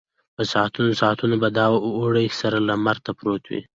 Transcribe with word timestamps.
په 0.35 0.43
ساعتونو 0.53 0.91
ساعتونو 1.01 1.35
به 1.41 1.49
د 1.57 1.59
اوړي 1.99 2.27
سره 2.39 2.57
لمر 2.67 2.97
ته 3.05 3.11
پروت 3.19 3.43
و. 3.47 3.51